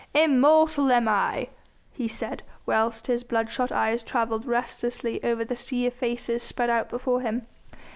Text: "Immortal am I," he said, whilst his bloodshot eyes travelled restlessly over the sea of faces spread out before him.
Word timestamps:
"Immortal 0.15 0.91
am 0.91 1.07
I," 1.07 1.49
he 1.91 2.07
said, 2.07 2.41
whilst 2.65 3.05
his 3.05 3.23
bloodshot 3.23 3.71
eyes 3.71 4.01
travelled 4.01 4.47
restlessly 4.47 5.23
over 5.23 5.45
the 5.45 5.55
sea 5.55 5.85
of 5.85 5.93
faces 5.93 6.41
spread 6.41 6.71
out 6.71 6.89
before 6.89 7.21
him. 7.21 7.45